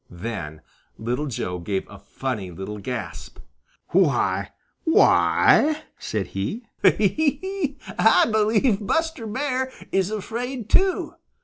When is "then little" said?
0.09-1.27